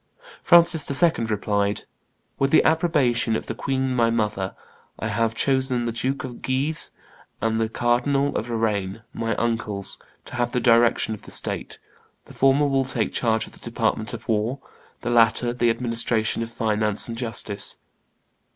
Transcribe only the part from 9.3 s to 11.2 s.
uncles, to have the direction